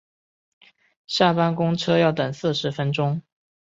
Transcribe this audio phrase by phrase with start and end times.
[1.05, 3.21] 下班公车要等四十分钟